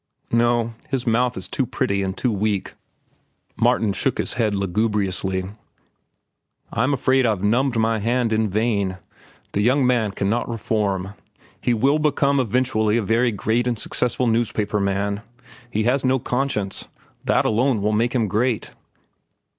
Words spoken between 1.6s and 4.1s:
pretty and too weak." Martin